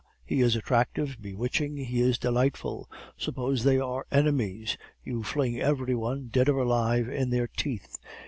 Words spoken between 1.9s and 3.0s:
is delightful!